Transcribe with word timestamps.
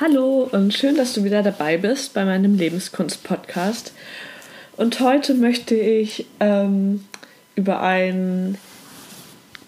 Hallo 0.00 0.48
und 0.52 0.72
schön, 0.74 0.94
dass 0.94 1.12
du 1.12 1.24
wieder 1.24 1.42
dabei 1.42 1.76
bist 1.76 2.14
bei 2.14 2.24
meinem 2.24 2.56
Lebenskunst-Podcast. 2.56 3.92
Und 4.76 5.00
heute 5.00 5.34
möchte 5.34 5.74
ich 5.74 6.24
ähm, 6.38 7.04
über 7.56 7.80
ein 7.80 8.58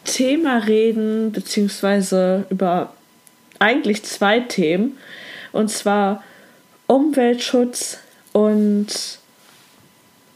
Thema 0.05 0.59
reden, 0.59 1.33
beziehungsweise 1.33 2.47
über 2.49 2.95
eigentlich 3.59 4.05
zwei 4.05 4.39
Themen, 4.39 4.99
und 5.51 5.69
zwar 5.69 6.23
Umweltschutz 6.87 7.99
und 8.33 8.87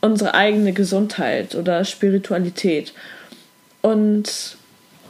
unsere 0.01 0.35
eigene 0.35 0.73
Gesundheit 0.73 1.55
oder 1.55 1.85
Spiritualität. 1.85 2.95
Und 3.81 4.57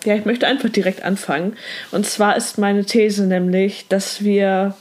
ja, 0.04 0.14
ich 0.14 0.24
möchte 0.24 0.46
einfach 0.46 0.68
direkt 0.68 1.02
anfangen. 1.02 1.56
Und 1.90 2.06
zwar 2.06 2.36
ist 2.36 2.58
meine 2.58 2.84
These 2.84 3.24
nämlich, 3.24 3.86
dass 3.88 4.22
wir, 4.22 4.74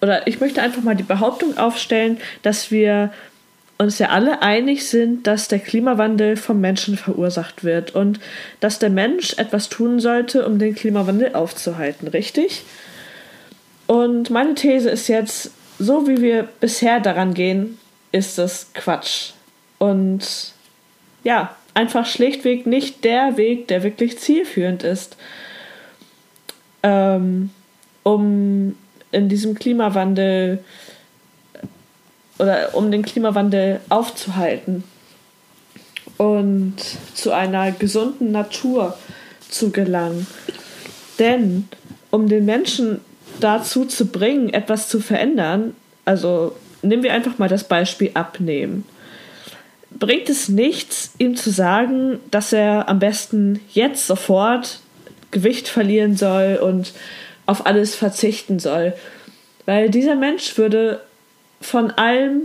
oder 0.00 0.26
ich 0.26 0.40
möchte 0.40 0.62
einfach 0.62 0.82
mal 0.82 0.96
die 0.96 1.02
Behauptung 1.02 1.58
aufstellen, 1.58 2.18
dass 2.42 2.70
wir 2.70 3.12
uns 3.78 3.98
ja 3.98 4.10
alle 4.10 4.42
einig 4.42 4.88
sind, 4.88 5.26
dass 5.26 5.48
der 5.48 5.58
Klimawandel 5.58 6.36
vom 6.36 6.60
Menschen 6.60 6.96
verursacht 6.96 7.64
wird 7.64 7.94
und 7.94 8.20
dass 8.60 8.78
der 8.78 8.90
Mensch 8.90 9.34
etwas 9.38 9.68
tun 9.68 10.00
sollte, 10.00 10.46
um 10.46 10.58
den 10.58 10.74
Klimawandel 10.74 11.34
aufzuhalten, 11.34 12.08
richtig? 12.08 12.62
Und 13.86 14.30
meine 14.30 14.54
These 14.54 14.88
ist 14.88 15.08
jetzt, 15.08 15.50
so 15.78 16.06
wie 16.06 16.22
wir 16.22 16.48
bisher 16.60 17.00
daran 17.00 17.34
gehen, 17.34 17.78
ist 18.12 18.38
das 18.38 18.72
Quatsch. 18.74 19.32
Und 19.78 20.52
ja, 21.24 21.56
einfach 21.74 22.06
schlichtweg 22.06 22.66
nicht 22.66 23.04
der 23.04 23.36
Weg, 23.36 23.68
der 23.68 23.82
wirklich 23.82 24.18
zielführend 24.18 24.82
ist, 24.82 25.16
ähm, 26.82 27.50
um 28.02 28.76
in 29.10 29.28
diesem 29.28 29.54
Klimawandel 29.54 30.58
oder 32.38 32.74
um 32.74 32.90
den 32.90 33.02
Klimawandel 33.02 33.80
aufzuhalten 33.88 34.84
und 36.16 36.76
zu 37.14 37.32
einer 37.32 37.72
gesunden 37.72 38.32
Natur 38.32 38.96
zu 39.48 39.70
gelangen. 39.70 40.26
Denn 41.18 41.68
um 42.10 42.28
den 42.28 42.44
Menschen 42.44 43.00
dazu 43.38 43.84
zu 43.84 44.06
bringen, 44.06 44.52
etwas 44.52 44.88
zu 44.88 45.00
verändern, 45.00 45.76
also 46.04 46.56
nehmen 46.82 47.02
wir 47.02 47.12
einfach 47.12 47.38
mal 47.38 47.48
das 47.48 47.64
Beispiel 47.64 48.10
Abnehmen 48.14 48.84
bringt 50.06 50.28
es 50.28 50.48
nichts, 50.48 51.12
ihm 51.18 51.36
zu 51.36 51.50
sagen, 51.50 52.18
dass 52.30 52.52
er 52.52 52.88
am 52.88 52.98
besten 52.98 53.60
jetzt 53.72 54.06
sofort 54.06 54.80
Gewicht 55.30 55.68
verlieren 55.68 56.16
soll 56.16 56.58
und 56.62 56.92
auf 57.46 57.66
alles 57.66 57.94
verzichten 57.94 58.58
soll. 58.58 58.94
Weil 59.64 59.90
dieser 59.90 60.16
Mensch 60.16 60.58
würde 60.58 61.00
von 61.60 61.90
allem 61.92 62.42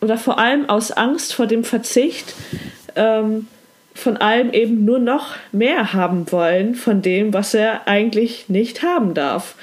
oder 0.00 0.16
vor 0.16 0.38
allem 0.38 0.68
aus 0.68 0.92
Angst 0.92 1.34
vor 1.34 1.46
dem 1.46 1.64
Verzicht 1.64 2.34
ähm, 2.96 3.46
von 3.94 4.16
allem 4.16 4.52
eben 4.52 4.84
nur 4.84 4.98
noch 4.98 5.36
mehr 5.52 5.92
haben 5.92 6.30
wollen 6.32 6.74
von 6.74 7.02
dem, 7.02 7.34
was 7.34 7.52
er 7.52 7.86
eigentlich 7.86 8.48
nicht 8.48 8.82
haben 8.82 9.12
darf. 9.14 9.56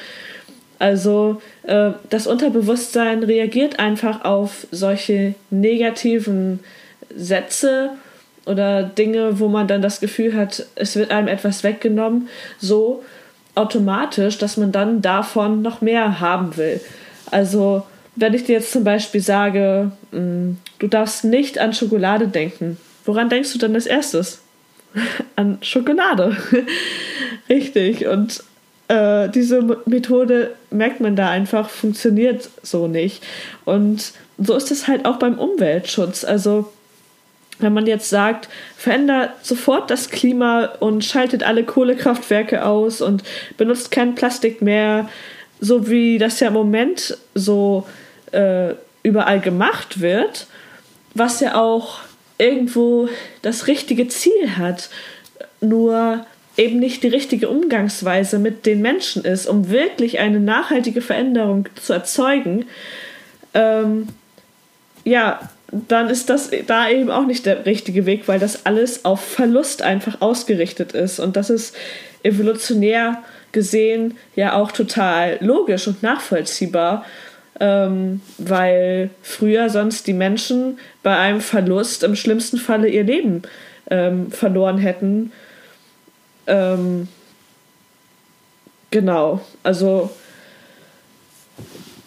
Also 0.79 1.41
äh, 1.63 1.91
das 2.09 2.27
Unterbewusstsein 2.27 3.23
reagiert 3.23 3.79
einfach 3.79 4.23
auf 4.23 4.67
solche 4.71 5.33
negativen 5.49 6.59
Sätze 7.15 7.91
oder 8.45 8.83
Dinge, 8.83 9.39
wo 9.39 9.47
man 9.47 9.67
dann 9.67 9.81
das 9.81 9.99
Gefühl 9.99 10.35
hat, 10.35 10.65
es 10.75 10.95
wird 10.95 11.11
einem 11.11 11.27
etwas 11.27 11.63
weggenommen, 11.63 12.29
so 12.59 13.03
automatisch, 13.55 14.37
dass 14.37 14.57
man 14.57 14.71
dann 14.71 15.01
davon 15.01 15.61
noch 15.61 15.81
mehr 15.81 16.19
haben 16.19 16.55
will. 16.57 16.79
Also 17.31 17.83
wenn 18.15 18.33
ich 18.33 18.45
dir 18.45 18.53
jetzt 18.53 18.71
zum 18.71 18.83
Beispiel 18.83 19.21
sage, 19.21 19.91
mh, 20.11 20.19
mm, 20.19 20.57
du 20.79 20.87
darfst 20.87 21.23
nicht 21.23 21.59
an 21.59 21.73
Schokolade 21.73 22.27
denken, 22.27 22.77
woran 23.05 23.29
denkst 23.29 23.53
du 23.53 23.59
dann 23.59 23.75
als 23.75 23.85
erstes? 23.85 24.41
an 25.35 25.57
Schokolade. 25.61 26.35
Richtig. 27.49 28.07
Und 28.07 28.43
äh, 28.87 29.29
diese 29.29 29.61
Methode 29.85 30.55
merkt 30.71 31.01
man 31.01 31.15
da 31.15 31.29
einfach, 31.29 31.69
funktioniert 31.69 32.49
so 32.63 32.87
nicht. 32.87 33.23
Und 33.65 34.13
so 34.37 34.55
ist 34.55 34.71
es 34.71 34.87
halt 34.87 35.05
auch 35.05 35.17
beim 35.17 35.37
Umweltschutz. 35.37 36.23
Also 36.23 36.71
wenn 37.59 37.73
man 37.73 37.87
jetzt 37.87 38.09
sagt, 38.09 38.49
verändert 38.77 39.31
sofort 39.43 39.89
das 39.89 40.09
Klima 40.09 40.65
und 40.79 41.03
schaltet 41.03 41.43
alle 41.43 41.63
Kohlekraftwerke 41.63 42.63
aus 42.63 43.01
und 43.01 43.23
benutzt 43.57 43.91
kein 43.91 44.15
Plastik 44.15 44.61
mehr, 44.61 45.09
so 45.59 45.89
wie 45.89 46.19
das 46.19 46.39
ja 46.39 46.49
im 46.49 46.53
Moment 46.53 47.17
so 47.33 47.87
äh, 48.31 48.73
überall 49.01 49.39
gemacht 49.39 50.01
wird, 50.01 50.47
was 51.15 51.39
ja 51.39 51.55
auch 51.55 51.99
irgendwo 52.37 53.09
das 53.41 53.65
richtige 53.65 54.07
Ziel 54.07 54.57
hat. 54.57 54.89
Nur 55.59 56.25
eben 56.57 56.79
nicht 56.79 57.03
die 57.03 57.07
richtige 57.07 57.49
Umgangsweise 57.49 58.39
mit 58.39 58.65
den 58.65 58.81
Menschen 58.81 59.23
ist, 59.23 59.47
um 59.47 59.69
wirklich 59.69 60.19
eine 60.19 60.39
nachhaltige 60.39 61.01
Veränderung 61.01 61.69
zu 61.75 61.93
erzeugen, 61.93 62.65
ähm, 63.53 64.07
ja, 65.03 65.39
dann 65.71 66.09
ist 66.09 66.29
das 66.29 66.49
da 66.65 66.89
eben 66.89 67.11
auch 67.11 67.25
nicht 67.25 67.45
der 67.45 67.65
richtige 67.65 68.05
Weg, 68.05 68.27
weil 68.27 68.39
das 68.39 68.65
alles 68.65 69.05
auf 69.05 69.21
Verlust 69.21 69.81
einfach 69.81 70.21
ausgerichtet 70.21 70.93
ist. 70.93 71.19
Und 71.19 71.35
das 71.35 71.49
ist 71.49 71.75
evolutionär 72.23 73.21
gesehen 73.51 74.17
ja 74.35 74.53
auch 74.53 74.71
total 74.71 75.37
logisch 75.41 75.87
und 75.87 76.03
nachvollziehbar, 76.03 77.05
ähm, 77.59 78.21
weil 78.37 79.09
früher 79.21 79.69
sonst 79.69 80.07
die 80.07 80.13
Menschen 80.13 80.79
bei 81.03 81.17
einem 81.17 81.41
Verlust 81.41 82.03
im 82.03 82.15
schlimmsten 82.15 82.57
Falle 82.57 82.87
ihr 82.87 83.03
Leben 83.03 83.41
ähm, 83.89 84.31
verloren 84.31 84.77
hätten 84.77 85.31
ähm, 86.47 87.07
genau, 88.89 89.41
also 89.63 90.09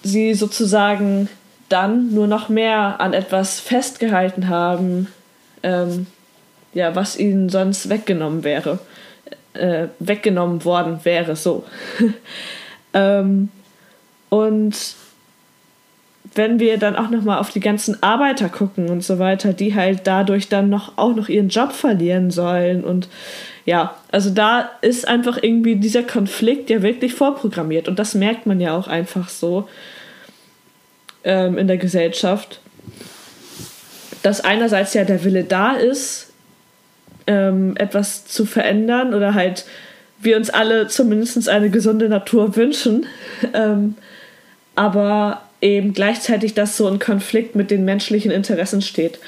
sie 0.03 0.34
sozusagen 0.34 1.28
dann 1.69 2.12
nur 2.12 2.27
noch 2.27 2.49
mehr 2.49 3.01
an 3.01 3.12
etwas 3.12 3.61
festgehalten 3.61 4.49
haben, 4.49 5.06
ähm, 5.62 6.06
ja, 6.75 6.95
was 6.95 7.17
ihnen 7.17 7.49
sonst 7.49 7.89
weggenommen 7.89 8.45
wäre, 8.45 8.78
äh, 9.55 9.89
weggenommen 9.99 10.65
worden 10.65 11.01
wäre, 11.05 11.37
so. 11.37 11.65
ähm, 12.95 13.51
und 14.31 14.77
wenn 16.35 16.61
wir 16.61 16.79
dann 16.79 16.97
auch 16.97 17.11
noch 17.11 17.23
mal 17.23 17.39
auf 17.39 17.51
die 17.51 17.61
ganzen 17.61 18.03
Arbeiter 18.03 18.49
gucken 18.49 18.89
und 18.89 19.03
so 19.03 19.19
weiter, 19.19 19.53
die 19.53 19.75
halt 19.75 20.03
dadurch 20.05 20.49
dann 20.49 20.69
noch 20.69 20.97
auch 20.97 21.15
noch 21.15 21.29
ihren 21.29 21.49
Job 21.49 21.73
verlieren 21.73 22.31
sollen. 22.31 22.85
Und 22.85 23.09
ja, 23.65 23.97
also 24.13 24.31
da 24.31 24.71
ist 24.81 25.09
einfach 25.09 25.39
irgendwie 25.43 25.77
dieser 25.77 26.05
Konflikt 26.05 26.71
ja 26.71 26.83
wirklich 26.83 27.15
vorprogrammiert. 27.15 27.89
Und 27.89 27.99
das 27.99 28.15
merkt 28.15 28.47
man 28.47 28.61
ja 28.61 28.77
auch 28.77 28.87
einfach 28.87 29.29
so 29.29 29.69
ähm, 31.25 31.59
in 31.59 31.67
der 31.67 31.79
Gesellschaft, 31.79 32.61
dass 34.23 34.41
einerseits 34.43 34.95
ja 34.95 35.05
der 35.05 35.25
Wille 35.25 35.45
da 35.45 35.73
ist, 35.73 36.33
ähm, 37.27 37.77
etwas 37.77 38.27
zu 38.27 38.47
verändern 38.47 39.15
oder 39.15 39.35
halt 39.35 39.65
wir 40.21 40.37
uns 40.37 40.51
alle 40.51 40.87
zumindest 40.87 41.49
eine 41.49 41.71
gesunde 41.71 42.09
Natur 42.09 42.57
wünschen, 42.57 43.07
ähm, 43.55 43.95
aber 44.77 45.43
eben 45.60 45.93
gleichzeitig 45.93 46.54
das 46.54 46.76
so 46.76 46.88
in 46.88 46.98
Konflikt 46.98 47.54
mit 47.54 47.71
den 47.71 47.84
menschlichen 47.84 48.31
Interessen 48.31 48.82
steht. 48.82 49.19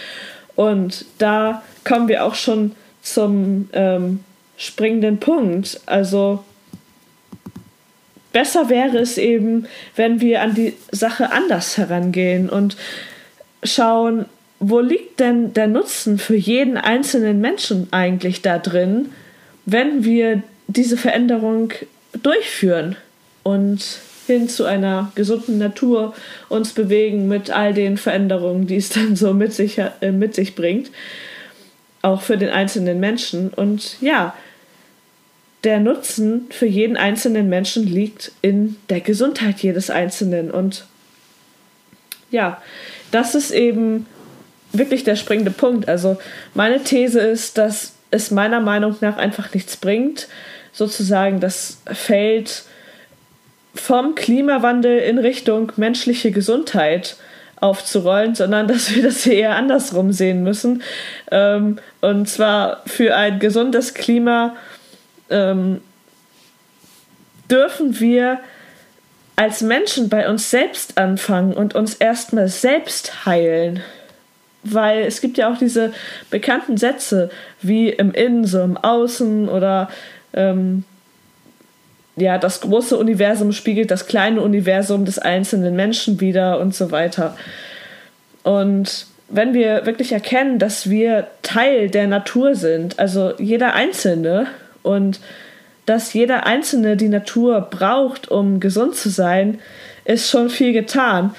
Und 0.57 1.05
da 1.19 1.63
kommen 1.85 2.09
wir 2.09 2.25
auch 2.25 2.35
schon 2.35 2.73
zum 3.03 3.69
ähm, 3.73 4.21
springenden 4.57 5.19
Punkt. 5.19 5.81
Also 5.87 6.45
besser 8.33 8.69
wäre 8.69 8.99
es 8.99 9.19
eben, 9.19 9.67
wenn 9.97 10.21
wir 10.21 10.43
an 10.43 10.55
die 10.55 10.75
Sache 10.91 11.33
anders 11.33 11.77
herangehen 11.77 12.49
und 12.49 12.77
schauen, 13.63 14.27
wo 14.59 14.81
liegt 14.81 15.21
denn 15.21 15.53
der 15.55 15.67
Nutzen 15.67 16.19
für 16.19 16.37
jeden 16.37 16.77
einzelnen 16.77 17.41
Menschen 17.41 17.89
eigentlich 17.91 18.43
da 18.43 18.59
drin, 18.59 19.11
wenn 19.67 20.05
wir 20.05 20.43
diese 20.69 20.97
Veränderung 20.97 21.73
durchführen 22.23 22.97
und 23.43 23.99
hin 24.27 24.49
zu 24.49 24.65
einer 24.65 25.13
gesunden 25.15 25.59
Natur 25.59 26.15
uns 26.49 26.73
bewegen 26.73 27.29
mit 27.29 27.51
all 27.51 27.75
den 27.75 27.97
Veränderungen, 27.97 28.67
die 28.67 28.77
es 28.77 28.91
dann 28.91 29.17
so 29.17 29.35
mit 29.35 29.53
sich, 29.53 29.79
äh, 29.79 30.13
mit 30.13 30.35
sich 30.35 30.55
bringt 30.55 30.91
auch 32.03 32.21
für 32.21 32.37
den 32.37 32.51
einzelnen 32.51 33.01
Menschen. 33.01 33.51
Und 33.51 33.97
ja, 34.01 34.35
der 35.65 35.79
Nutzen 35.79 36.49
für 36.51 36.67
jeden 36.67 36.97
einzelnen 36.97 37.49
Menschen 37.49 37.87
liegt 37.87 38.33
in 38.43 38.77
der 38.91 39.01
Gesundheit 39.01 39.61
jedes 39.61 39.89
Einzelnen. 39.89 40.51
Und 40.51 40.87
ja, 42.31 42.61
das 43.13 43.37
ist 43.37 43.53
eben 43.53 44.07
wirklich 44.73 45.05
der 45.05 45.17
springende 45.17 45.53
Punkt. 45.53 45.89
Also 45.89 46.19
meine 46.55 46.83
These 46.83 47.21
ist, 47.21 47.57
dass 47.57 47.95
es 48.11 48.31
meiner 48.31 48.61
Meinung 48.61 48.97
nach 49.01 49.17
einfach 49.17 49.55
nichts 49.55 49.77
bringt, 49.77 50.29
sozusagen 50.73 51.39
das 51.41 51.81
Feld 51.87 52.65
vom 53.75 54.15
Klimawandel 54.15 54.99
in 54.99 55.19
Richtung 55.19 55.73
menschliche 55.77 56.31
Gesundheit 56.31 57.17
aufzurollen, 57.63 58.35
sondern 58.35 58.69
dass 58.69 58.95
wir 58.95 59.03
das 59.03 59.27
eher 59.27 59.57
andersrum 59.57 60.13
sehen 60.13 60.43
müssen. 60.43 60.83
Ähm, 61.31 61.79
und 62.01 62.29
zwar 62.29 62.83
für 62.87 63.17
ein 63.17 63.39
gesundes 63.39 63.95
Klima 63.95 64.57
ähm, 65.31 65.81
dürfen 67.51 67.99
wir 68.01 68.41
als 69.37 69.63
Menschen 69.63 70.09
bei 70.09 70.29
uns 70.29 70.51
selbst 70.51 70.99
anfangen 70.99 71.55
und 71.55 71.75
uns 71.75 71.95
erstmal 71.95 72.49
selbst 72.49 73.25
heilen. 73.25 73.83
Weil 74.63 75.03
es 75.03 75.21
gibt 75.21 75.39
ja 75.39 75.51
auch 75.53 75.59
diese 75.59 75.93
bekannten 76.31 76.77
Sätze 76.77 77.31
wie 77.61 77.89
im 77.89 78.13
Innen, 78.13 78.45
so 78.45 78.63
im 78.63 78.77
Außen 78.77 79.49
oder 79.49 79.89
ähm, 80.35 80.85
ja, 82.23 82.39
das 82.39 82.61
große 82.61 82.97
Universum 82.97 83.53
spiegelt 83.53 83.91
das 83.91 84.07
kleine 84.07 84.41
Universum 84.41 85.05
des 85.05 85.19
einzelnen 85.19 85.77
Menschen 85.77 86.21
wieder 86.21 86.61
und 86.61 86.75
so 86.75 86.91
weiter. 86.91 87.37
Und 88.43 89.07
wenn 89.29 89.55
wir 89.55 89.87
wirklich 89.87 90.13
erkennen, 90.13 90.59
dass 90.59 90.89
wir 90.89 91.29
Teil 91.43 91.91
der 91.91 92.07
Natur 92.07 92.55
sind, 92.55 92.99
also 92.99 93.33
jeder 93.39 93.75
Einzelne 93.75 94.47
und 94.83 95.21
dass 95.87 96.13
jeder 96.13 96.47
Einzelne 96.47 96.97
die 96.97 97.09
Natur 97.09 97.61
braucht, 97.61 98.31
um 98.31 98.61
gesund 98.61 98.95
zu 98.95 99.09
sein, 99.09 99.59
ist 100.05 100.31
schon 100.31 100.49
viel 100.49 100.73
getan. 100.73 101.35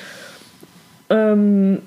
Ähm, 1.10 1.82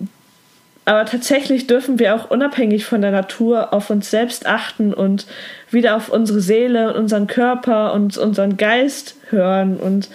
aber 0.86 1.04
tatsächlich 1.04 1.66
dürfen 1.66 1.98
wir 1.98 2.14
auch 2.14 2.30
unabhängig 2.30 2.84
von 2.84 3.02
der 3.02 3.10
Natur 3.10 3.74
auf 3.74 3.90
uns 3.90 4.08
selbst 4.08 4.46
achten 4.46 4.94
und 4.94 5.26
wieder 5.68 5.96
auf 5.96 6.08
unsere 6.08 6.40
Seele 6.40 6.90
und 6.90 6.96
unseren 7.00 7.26
Körper 7.26 7.92
und 7.92 8.16
unseren 8.16 8.56
Geist 8.56 9.16
hören. 9.28 9.78
Und 9.78 10.08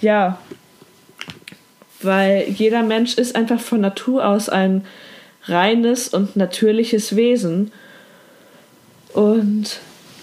ja, 0.00 0.38
weil 2.02 2.44
jeder 2.48 2.82
Mensch 2.82 3.14
ist 3.14 3.36
einfach 3.36 3.60
von 3.60 3.80
Natur 3.80 4.26
aus 4.26 4.48
ein 4.48 4.84
reines 5.44 6.08
und 6.08 6.34
natürliches 6.34 7.14
Wesen. 7.14 7.70
Und 9.12 9.78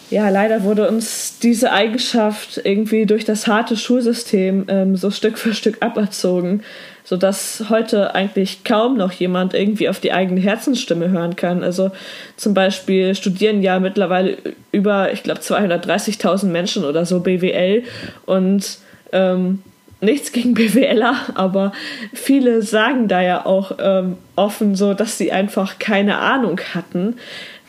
ja, 0.10 0.28
leider 0.28 0.64
wurde 0.64 0.90
uns 0.90 1.40
diese 1.40 1.72
Eigenschaft 1.72 2.60
irgendwie 2.66 3.06
durch 3.06 3.24
das 3.24 3.48
harte 3.48 3.78
Schulsystem 3.78 4.66
ähm, 4.68 4.98
so 4.98 5.12
Stück 5.12 5.38
für 5.38 5.54
Stück 5.54 5.78
aberzogen, 5.80 6.62
sodass 7.04 7.66
heute 7.70 8.16
eigentlich 8.16 8.64
kaum 8.64 8.98
noch 8.98 9.12
jemand 9.12 9.54
irgendwie 9.54 9.90
auf 9.90 10.00
die 10.00 10.14
eigene 10.14 10.40
Herzensstimme 10.40 11.10
hören 11.10 11.36
kann. 11.36 11.64
Also 11.64 11.92
zum 12.38 12.54
Beispiel 12.54 13.14
studieren 13.16 13.62
ja 13.62 13.80
mittlerweile 13.80 14.38
über, 14.72 15.12
ich 15.12 15.24
glaube, 15.24 15.42
230.000 15.42 16.46
Menschen 16.46 16.86
oder 16.86 17.06
so 17.06 17.20
BWL 17.20 17.84
und 18.26 18.78
ähm, 19.12 19.62
nichts 20.00 20.32
gegen 20.32 20.54
BWLer, 20.56 21.16
aber 21.36 21.74
viele 22.14 22.62
sagen 22.62 23.08
da 23.08 23.22
ja 23.22 23.46
auch 23.46 23.74
ähm, 23.80 24.18
offen 24.36 24.76
so, 24.76 24.94
dass 24.94 25.18
sie 25.18 25.32
einfach 25.32 25.80
keine 25.80 26.20
Ahnung 26.20 26.60
hatten, 26.74 27.16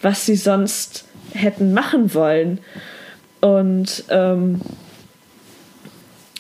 was 0.03 0.27
sie 0.27 0.37
sonst 0.37 1.07
hätten 1.33 1.73
machen 1.73 2.15
wollen. 2.15 2.59
Und 3.41 4.05
ähm, 4.11 4.61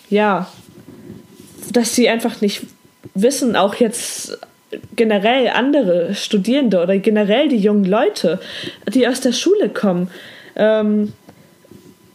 ja, 0.08 0.49
dass 1.73 1.94
sie 1.94 2.08
einfach 2.08 2.41
nicht 2.41 2.62
wissen, 3.15 3.56
auch 3.56 3.75
jetzt 3.75 4.39
generell 4.97 5.49
andere 5.49 6.15
Studierende 6.15 6.83
oder 6.83 6.99
generell 6.99 7.49
die 7.49 7.59
jungen 7.59 7.85
Leute, 7.85 8.41
die 8.89 9.06
aus 9.06 9.21
der 9.21 9.33
Schule 9.33 9.69
kommen, 9.69 10.11
ähm, 10.56 11.12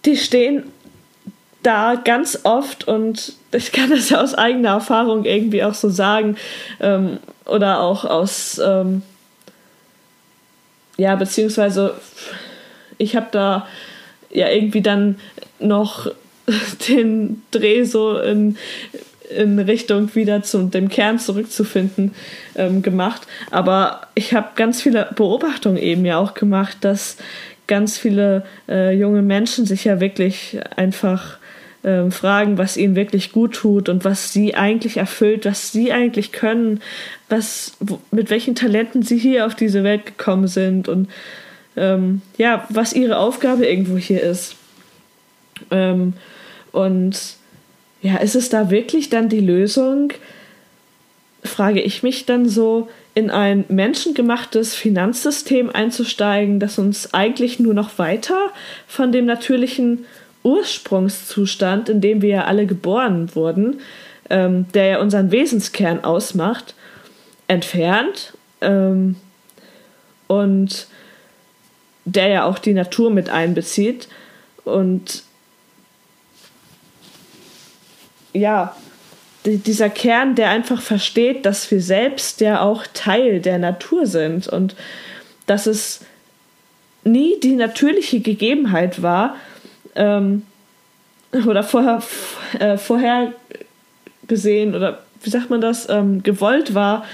die 0.06 0.18
stehen 0.18 0.64
da 1.64 1.96
ganz 1.96 2.40
oft 2.44 2.88
und 2.88 3.34
ich 3.52 3.72
kann 3.72 3.90
das 3.90 4.10
ja 4.10 4.22
aus 4.22 4.34
eigener 4.34 4.70
Erfahrung 4.70 5.26
irgendwie 5.26 5.64
auch 5.64 5.74
so 5.74 5.90
sagen 5.90 6.38
ähm, 6.80 7.20
oder 7.46 7.82
auch 7.82 8.06
aus 8.06 8.62
ähm, 8.64 9.02
ja 10.98 11.16
beziehungsweise 11.16 11.96
ich 12.98 13.16
habe 13.16 13.28
da 13.32 13.68
ja 14.32 14.50
irgendwie 14.50 14.82
dann 14.82 15.20
noch 15.60 16.10
den 16.88 17.42
Dreh 17.52 17.84
so 17.84 18.18
in, 18.20 18.58
in 19.30 19.60
Richtung 19.60 20.14
wieder 20.16 20.42
zu 20.44 20.64
dem 20.64 20.90
Kern 20.90 21.20
zurückzufinden 21.20 22.14
ähm, 22.56 22.81
gemacht. 22.81 23.22
Aber 23.52 24.02
ich 24.16 24.34
habe 24.34 24.50
ganz 24.56 24.81
viele 24.81 25.10
Beobachtungen 25.16 25.78
eben 25.78 26.06
ja 26.06 26.18
auch 26.18 26.34
gemacht, 26.34 26.78
dass 26.81 27.18
ganz 27.68 27.98
viele 27.98 28.44
äh, 28.68 28.96
junge 28.96 29.22
Menschen 29.22 29.66
sich 29.66 29.86
ja 29.86 30.00
wirklich 30.00 30.58
einfach 30.76 31.38
ähm, 31.84 32.12
fragen, 32.12 32.58
was 32.58 32.76
ihnen 32.76 32.96
wirklich 32.96 33.31
gut 33.31 33.54
tut 33.54 33.88
und 33.88 34.04
was 34.04 34.34
sie 34.34 34.56
eigentlich 34.56 34.98
erfüllt, 34.98 35.46
was 35.46 35.72
sie 35.72 35.94
eigentlich 35.94 36.31
können, 36.31 36.81
was, 37.30 37.78
mit 38.12 38.30
welchen 38.30 38.56
Talenten 38.56 39.02
sie 39.02 39.18
hier 39.18 39.46
auf 39.46 39.56
diese 39.56 39.84
Welt 39.84 40.06
gekommen 40.06 40.48
sind 40.48 40.90
und 40.90 41.08
ähm, 41.78 42.22
ja, 42.38 42.66
was 42.70 42.92
ihre 42.92 43.18
Aufgabe 43.18 43.66
irgendwo 43.66 43.98
hier 43.98 44.22
ist. 44.22 44.56
Ähm, 45.72 46.14
und 46.72 47.18
ja, 48.01 48.18
ist 48.18 48.36
es 48.36 48.50
da 48.50 48.69
wirklich 48.69 49.10
dann 49.10 49.30
die 49.30 49.42
Lösung, 49.42 50.13
frage 51.44 51.81
ich 51.81 52.04
mich 52.04 52.25
dann 52.25 52.48
so, 52.48 52.90
in 53.16 53.30
ein 53.30 53.66
menschengemachtes 53.68 54.75
Finanzsystem 54.75 55.69
einzusteigen, 55.69 56.60
das 56.60 56.78
uns 56.78 57.13
eigentlich 57.13 57.60
nur 57.60 57.74
noch 57.74 57.98
weiter 57.98 58.51
von 58.88 59.12
dem 59.12 59.25
natürlichen 59.25 60.06
Ursprungszustand, 60.44 61.90
in 61.90 62.01
dem 62.01 62.22
wir 62.22 62.30
ja 62.30 62.46
alle 62.46 62.66
geboren 62.66 63.36
wurden, 63.36 63.81
ähm, 64.30 64.68
der 64.74 64.86
ja 64.86 65.02
unseren 65.02 65.31
Wesenskern 65.31 66.04
ausmacht, 66.04 66.75
entfernt. 67.48 68.34
Ähm, 68.62 69.16
und 70.28 70.88
der 72.06 72.28
ja 72.28 72.45
auch 72.45 72.60
die 72.60 72.74
Natur 72.74 73.12
mit 73.12 73.30
einbezieht. 73.30 74.07
Und 74.63 75.24
ja, 78.34 78.76
dieser 79.46 79.90
Kern, 79.90 80.36
der 80.36 80.50
einfach 80.50 80.81
versteht, 80.81 81.46
dass 81.46 81.70
wir 81.72 81.81
selbst 81.81 82.42
ja 82.42 82.62
auch 82.62 82.86
Teil 82.94 83.40
der 83.40 83.58
Natur 83.58 84.06
sind 84.06 84.48
und 84.48 84.76
dass 85.46 85.66
es 85.66 86.02
nie 87.04 87.40
die 87.40 87.56
natürliche 87.56 88.20
Gegebenheit 88.20 89.02
war 89.02 89.36
ähm, 89.95 90.44
oder 91.48 91.64
vorher, 91.64 92.04
äh, 92.59 92.78
vorher 92.78 93.33
gesehen 94.28 94.76
oder 94.76 95.04
wie 95.24 95.30
sagt 95.30 95.50
man 95.50 95.62
das, 95.62 95.90
ähm, 95.90 96.24
gewollt 96.24 96.74
war, 96.74 97.06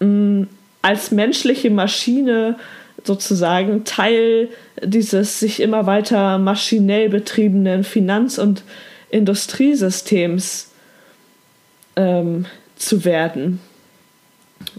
mh, 0.00 0.46
als 0.82 1.10
menschliche 1.10 1.70
Maschine 1.70 2.56
sozusagen 3.04 3.84
Teil 3.84 4.48
dieses 4.82 5.40
sich 5.40 5.60
immer 5.60 5.86
weiter 5.86 6.38
maschinell 6.38 7.08
betriebenen 7.08 7.84
Finanz- 7.84 8.38
und 8.38 8.62
Industriesystems 9.10 10.70
ähm, 11.96 12.46
zu 12.76 13.04
werden. 13.04 13.60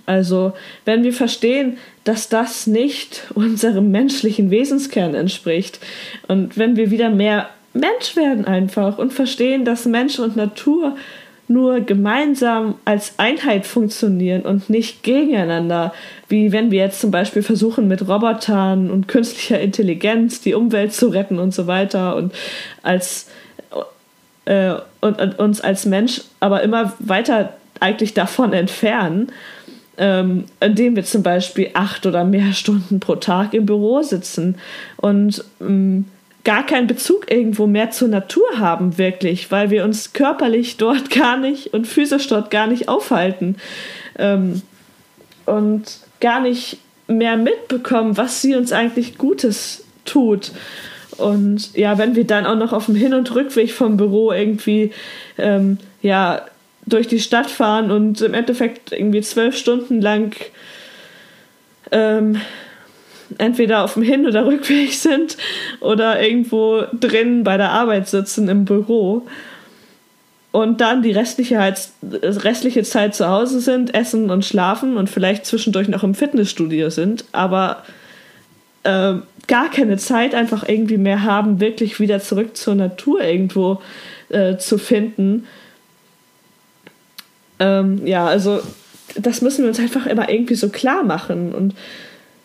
Also 0.05 0.53
wenn 0.85 1.03
wir 1.03 1.13
verstehen, 1.13 1.77
dass 2.03 2.29
das 2.29 2.67
nicht 2.67 3.27
unserem 3.33 3.91
menschlichen 3.91 4.51
Wesenskern 4.51 5.15
entspricht 5.15 5.79
und 6.27 6.57
wenn 6.57 6.75
wir 6.75 6.91
wieder 6.91 7.09
mehr 7.09 7.50
Mensch 7.73 8.15
werden 8.15 8.45
einfach 8.45 8.97
und 8.97 9.13
verstehen, 9.13 9.63
dass 9.63 9.85
Mensch 9.85 10.19
und 10.19 10.35
Natur 10.35 10.97
nur 11.47 11.81
gemeinsam 11.81 12.75
als 12.85 13.13
Einheit 13.17 13.65
funktionieren 13.65 14.41
und 14.43 14.69
nicht 14.69 15.03
gegeneinander, 15.03 15.93
wie 16.29 16.51
wenn 16.51 16.71
wir 16.71 16.79
jetzt 16.79 17.01
zum 17.01 17.11
Beispiel 17.11 17.43
versuchen, 17.43 17.88
mit 17.88 18.07
Robotern 18.07 18.89
und 18.89 19.07
künstlicher 19.07 19.59
Intelligenz 19.59 20.41
die 20.41 20.53
Umwelt 20.53 20.93
zu 20.93 21.09
retten 21.09 21.39
und 21.39 21.53
so 21.53 21.67
weiter 21.67 22.15
und 22.15 22.33
als 22.83 23.27
äh, 24.51 24.75
und, 25.00 25.20
und, 25.22 25.39
uns 25.39 25.62
als 25.62 25.86
Mensch 25.86 26.22
aber 26.41 26.62
immer 26.62 26.93
weiter 27.00 27.53
eigentlich 27.79 28.13
davon 28.13 28.51
entfernen, 28.51 29.31
ähm, 29.98 30.43
indem 30.60 30.98
wir 30.98 31.05
zum 31.05 31.24
Beispiel 31.24 31.70
acht 31.74 32.05
oder 32.05 32.25
mehr 32.25 32.51
Stunden 32.53 33.00
pro 33.00 33.15
Tag 33.15 33.53
im 33.53 33.65
Büro 33.65 34.01
sitzen 34.01 34.58
und 34.98 35.43
ähm, 35.62 36.05
gar 36.43 36.65
keinen 36.65 36.88
Bezug 36.88 37.31
irgendwo 37.31 37.65
mehr 37.65 37.91
zur 37.91 38.10
Natur 38.10 38.58
haben, 38.58 38.98
wirklich, 38.98 39.51
weil 39.51 39.70
wir 39.70 39.86
uns 39.86 40.12
körperlich 40.12 40.75
dort 40.75 41.10
gar 41.15 41.38
nicht 41.38 41.74
und 41.74 41.88
physisch 41.88 42.27
dort 42.27 42.51
gar 42.51 42.67
nicht 42.67 42.89
aufhalten 42.89 43.55
ähm, 44.20 44.62
und 45.46 46.00
gar 46.20 46.41
nicht 46.41 46.77
mehr 47.08 47.38
mitbekommen, 47.38 48.17
was 48.17 48.41
sie 48.41 48.55
uns 48.55 48.74
eigentlich 48.74 49.17
Gutes 49.17 49.86
tut. 50.03 50.51
Und 51.21 51.75
ja, 51.75 51.97
wenn 51.97 52.15
wir 52.15 52.25
dann 52.25 52.45
auch 52.45 52.55
noch 52.55 52.73
auf 52.73 52.87
dem 52.87 52.95
Hin- 52.95 53.13
und 53.13 53.33
Rückweg 53.33 53.71
vom 53.71 53.97
Büro 53.97 54.31
irgendwie 54.31 54.91
ähm, 55.37 55.77
ja, 56.01 56.45
durch 56.85 57.07
die 57.07 57.19
Stadt 57.19 57.49
fahren 57.49 57.91
und 57.91 58.21
im 58.21 58.33
Endeffekt 58.33 58.91
irgendwie 58.91 59.21
zwölf 59.21 59.55
Stunden 59.55 60.01
lang 60.01 60.35
ähm, 61.91 62.41
entweder 63.37 63.83
auf 63.83 63.93
dem 63.93 64.03
Hin- 64.03 64.25
oder 64.25 64.45
Rückweg 64.45 64.93
sind 64.93 65.37
oder 65.79 66.21
irgendwo 66.21 66.83
drin 66.93 67.43
bei 67.43 67.57
der 67.57 67.69
Arbeit 67.69 68.07
sitzen 68.09 68.49
im 68.49 68.65
Büro 68.65 69.27
und 70.51 70.81
dann 70.81 71.01
die 71.01 71.11
restliche, 71.11 71.57
restliche 72.01 72.83
Zeit 72.83 73.15
zu 73.15 73.27
Hause 73.29 73.61
sind, 73.61 73.93
essen 73.93 74.29
und 74.29 74.43
schlafen 74.43 74.97
und 74.97 75.09
vielleicht 75.09 75.45
zwischendurch 75.45 75.87
noch 75.87 76.03
im 76.03 76.13
Fitnessstudio 76.13 76.89
sind, 76.89 77.23
aber 77.31 77.83
äh, 78.83 79.13
gar 79.51 79.70
keine 79.70 79.98
Zeit 79.98 80.34
einfach 80.34 80.67
irgendwie 80.67 80.98
mehr 80.98 81.24
haben, 81.24 81.60
wirklich 81.60 82.00
wieder 82.00 82.22
zurück 82.22 82.55
zur 82.55 82.74
Natur 82.74 83.22
irgendwo 83.22 83.81
äh, 84.29 84.55
zu 84.55 84.77
finden. 84.77 85.46
Ähm, 87.60 88.08
ja, 88.08 88.25
also 88.25 88.62
das 89.15 89.41
müssen 89.41 89.63
wir 89.63 89.67
uns 89.67 89.79
einfach 89.79 90.05
immer 90.05 90.29
irgendwie 90.29 90.55
so 90.55 90.70
klar 90.70 91.03
machen 91.03 91.53
und 91.53 91.75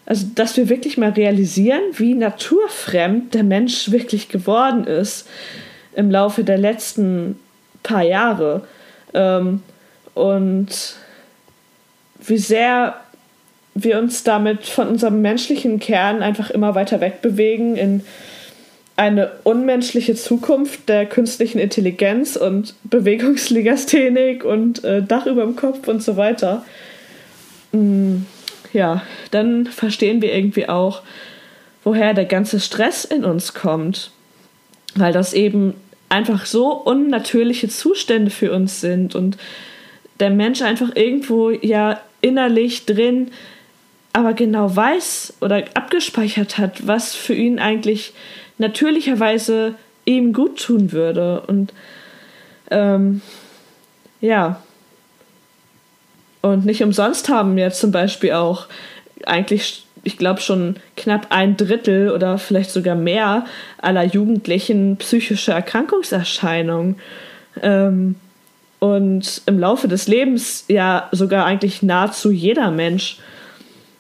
also, 0.05 0.27
dass 0.37 0.57
wir 0.57 0.69
wirklich 0.69 0.99
mal 0.99 1.11
realisieren, 1.11 1.83
wie 1.93 2.15
naturfremd 2.15 3.35
der 3.35 3.43
Mensch 3.43 3.91
wirklich 3.91 4.29
geworden 4.29 4.85
ist 4.85 5.29
im 5.95 6.13
Laufe 6.13 6.45
der 6.45 6.59
letzten 6.59 7.39
paar 7.83 8.03
Jahre. 8.03 8.67
Ähm, 9.15 9.63
und 10.15 10.97
wie 12.21 12.39
sehr 12.39 12.95
wir 13.76 13.99
uns 13.99 14.25
damit 14.25 14.64
von 14.64 14.88
unserem 14.88 15.21
menschlichen 15.21 15.78
Kern 15.78 16.23
einfach 16.23 16.50
immer 16.50 16.75
weiter 16.75 17.00
wegbewegen 17.00 17.76
in 17.76 18.02
eine 18.97 19.33
unmenschliche 19.45 20.14
Zukunft 20.14 20.88
der 20.88 21.04
künstlichen 21.04 21.59
Intelligenz 21.59 22.37
und 22.37 22.75
Bewegungslegasthenik 22.85 24.45
und 24.45 24.83
äh, 24.85 25.02
Dach 25.02 25.26
über 25.26 25.42
dem 25.42 25.54
Kopf 25.54 25.87
und 25.87 26.02
so 26.02 26.16
weiter. 26.16 26.64
Mm, 27.73 28.23
ja, 28.73 29.02
dann 29.30 29.66
verstehen 29.66 30.23
wir 30.23 30.35
irgendwie 30.35 30.71
auch, 30.71 31.02
woher 31.85 32.14
der 32.14 32.25
ganze 32.25 32.59
Stress 32.59 33.04
in 33.04 33.26
uns 33.26 33.52
kommt. 33.52 34.11
Weil 34.95 35.12
das 35.12 35.35
eben 35.35 35.75
einfach 36.09 36.47
so 36.47 36.73
unnatürliche 36.73 37.68
Zustände 37.68 38.30
für 38.30 38.52
uns 38.52 38.80
sind 38.80 39.14
und 39.14 39.37
der 40.21 40.30
Mensch 40.30 40.62
einfach 40.62 40.97
irgendwo 40.97 41.50
ja 41.50 42.00
innerlich 42.23 42.87
drin 42.87 43.30
aber 44.17 44.33
genau 44.33 44.75
weiß 44.75 45.35
oder 45.43 45.63
abgespeichert 45.75 46.57
hat, 46.57 46.87
was 46.87 47.15
für 47.15 47.35
ihn 47.35 47.59
eigentlich 47.59 48.15
natürlicherweise 48.57 49.75
ihm 50.07 50.33
gut 50.33 50.59
tun 50.59 50.91
würde. 50.91 51.43
Und 51.43 51.75
ähm, 52.71 53.21
ja. 54.23 54.63
Und 56.41 56.65
nicht 56.65 56.83
umsonst 56.83 57.29
haben 57.29 57.59
jetzt 57.59 57.79
zum 57.79 57.93
Beispiel 57.93 58.33
auch 58.33 58.69
eigentlich 59.27 59.85
ich 60.03 60.17
glaube 60.17 60.41
schon 60.41 60.77
knapp 60.97 61.27
ein 61.29 61.59
Drittel 61.59 62.11
oder 62.11 62.39
vielleicht 62.39 62.71
sogar 62.71 62.95
mehr 62.95 63.45
aller 63.77 64.05
Jugendlichen 64.05 64.97
psychische 64.97 65.53
Erkrankungserscheinungen. 65.53 66.97
Ähm, 67.61 68.15
und 68.79 69.43
im 69.45 69.59
Laufe 69.59 69.89
des 69.89 70.09
Lebens 70.09 70.65
ja 70.69 71.11
sogar 71.13 71.45
eigentlich 71.45 71.83
nahezu 71.83 72.31
jeder 72.31 72.71
Mensch. 72.71 73.19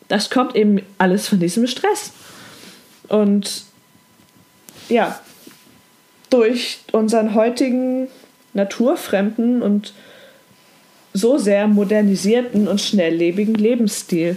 Das 0.08 0.30
kommt 0.30 0.54
eben 0.54 0.80
alles 0.98 1.28
von 1.28 1.40
diesem 1.40 1.66
Stress. 1.66 2.12
Und 3.08 3.64
ja, 4.88 5.20
durch 6.30 6.80
unseren 6.92 7.34
heutigen 7.34 8.08
naturfremden 8.52 9.62
und 9.62 9.92
so 11.12 11.38
sehr 11.38 11.66
modernisierten 11.66 12.68
und 12.68 12.80
schnelllebigen 12.80 13.54
Lebensstil. 13.54 14.36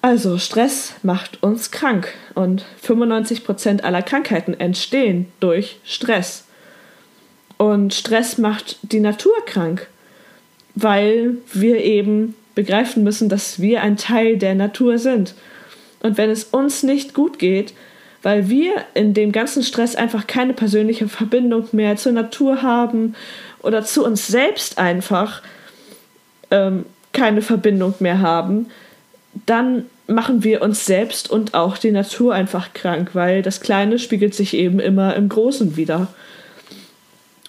Also 0.00 0.38
Stress 0.38 0.94
macht 1.02 1.42
uns 1.42 1.70
krank 1.70 2.12
und 2.34 2.64
95% 2.86 3.80
aller 3.82 4.02
Krankheiten 4.02 4.54
entstehen 4.54 5.32
durch 5.40 5.78
Stress. 5.84 6.44
Und 7.56 7.94
Stress 7.94 8.36
macht 8.38 8.76
die 8.82 9.00
Natur 9.00 9.34
krank, 9.46 9.88
weil 10.74 11.36
wir 11.52 11.82
eben 11.82 12.34
begreifen 12.54 13.02
müssen, 13.02 13.28
dass 13.28 13.60
wir 13.60 13.82
ein 13.82 13.96
Teil 13.96 14.36
der 14.36 14.54
Natur 14.54 14.98
sind. 14.98 15.34
Und 16.02 16.18
wenn 16.18 16.30
es 16.30 16.44
uns 16.44 16.82
nicht 16.82 17.14
gut 17.14 17.38
geht, 17.38 17.74
weil 18.22 18.48
wir 18.48 18.72
in 18.94 19.12
dem 19.12 19.32
ganzen 19.32 19.62
Stress 19.62 19.96
einfach 19.96 20.26
keine 20.26 20.54
persönliche 20.54 21.08
Verbindung 21.08 21.68
mehr 21.72 21.96
zur 21.96 22.12
Natur 22.12 22.62
haben 22.62 23.14
oder 23.62 23.84
zu 23.84 24.04
uns 24.04 24.26
selbst 24.26 24.78
einfach 24.78 25.42
ähm, 26.50 26.86
keine 27.12 27.42
Verbindung 27.42 27.94
mehr 28.00 28.20
haben, 28.20 28.66
dann 29.46 29.86
machen 30.06 30.44
wir 30.44 30.62
uns 30.62 30.84
selbst 30.84 31.30
und 31.30 31.54
auch 31.54 31.78
die 31.78 31.90
Natur 31.90 32.34
einfach 32.34 32.72
krank, 32.74 33.10
weil 33.14 33.42
das 33.42 33.60
Kleine 33.60 33.98
spiegelt 33.98 34.34
sich 34.34 34.54
eben 34.54 34.80
immer 34.80 35.16
im 35.16 35.28
Großen 35.28 35.76
wieder. 35.76 36.08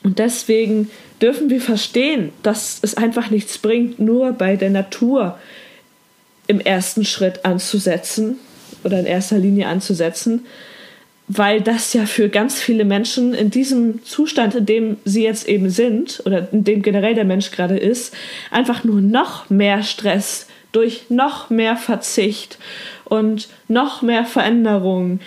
Und 0.05 0.19
deswegen 0.19 0.91
dürfen 1.19 1.49
wir 1.49 1.59
verstehen, 1.59 2.31
dass 2.43 2.77
es 2.83 2.95
einfach 2.95 3.31
nichts 3.31 3.57
bringt, 3.57 3.97
nur 3.97 4.33
bei 4.33 4.55
der 4.55 4.69
Natur 4.69 5.39
im 6.45 6.59
ersten 6.59 7.05
Schritt 7.05 7.43
anzusetzen 7.43 8.37
oder 8.83 8.99
in 8.99 9.07
erster 9.07 9.39
Linie 9.39 9.65
anzusetzen, 9.65 10.45
weil 11.27 11.59
das 11.59 11.93
ja 11.93 12.05
für 12.05 12.29
ganz 12.29 12.61
viele 12.61 12.85
Menschen 12.85 13.33
in 13.33 13.49
diesem 13.49 14.05
Zustand, 14.05 14.53
in 14.53 14.67
dem 14.67 14.97
sie 15.05 15.23
jetzt 15.23 15.47
eben 15.47 15.71
sind 15.71 16.21
oder 16.23 16.49
in 16.53 16.63
dem 16.63 16.83
generell 16.83 17.15
der 17.15 17.25
Mensch 17.25 17.49
gerade 17.49 17.79
ist, 17.79 18.13
einfach 18.51 18.83
nur 18.83 19.01
noch 19.01 19.49
mehr 19.49 19.81
Stress 19.81 20.45
durch 20.71 21.09
noch 21.09 21.49
mehr 21.49 21.77
Verzicht 21.77 22.59
und 23.05 23.47
noch 23.67 24.03
mehr 24.03 24.25
Veränderung, 24.25 25.19